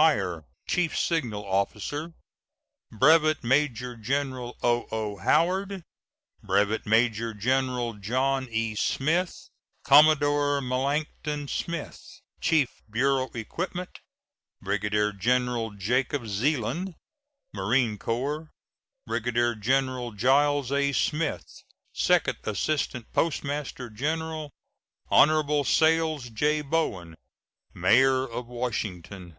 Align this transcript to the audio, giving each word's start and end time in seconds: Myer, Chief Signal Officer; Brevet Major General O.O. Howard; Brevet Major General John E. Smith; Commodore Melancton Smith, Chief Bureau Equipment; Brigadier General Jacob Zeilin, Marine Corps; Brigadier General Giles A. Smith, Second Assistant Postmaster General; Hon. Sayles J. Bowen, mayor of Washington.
Myer, 0.00 0.46
Chief 0.66 0.96
Signal 0.98 1.44
Officer; 1.44 2.14
Brevet 2.90 3.44
Major 3.44 3.94
General 3.94 4.56
O.O. 4.62 5.18
Howard; 5.18 5.84
Brevet 6.42 6.86
Major 6.86 7.34
General 7.34 7.92
John 7.98 8.48
E. 8.50 8.74
Smith; 8.74 9.50
Commodore 9.84 10.62
Melancton 10.62 11.46
Smith, 11.46 12.00
Chief 12.40 12.70
Bureau 12.88 13.28
Equipment; 13.34 13.98
Brigadier 14.62 15.12
General 15.12 15.72
Jacob 15.72 16.22
Zeilin, 16.22 16.94
Marine 17.52 17.98
Corps; 17.98 18.48
Brigadier 19.06 19.54
General 19.54 20.12
Giles 20.12 20.72
A. 20.72 20.92
Smith, 20.92 21.44
Second 21.92 22.38
Assistant 22.44 23.12
Postmaster 23.12 23.90
General; 23.90 24.48
Hon. 25.10 25.62
Sayles 25.64 26.30
J. 26.30 26.62
Bowen, 26.62 27.14
mayor 27.74 28.26
of 28.26 28.46
Washington. 28.46 29.36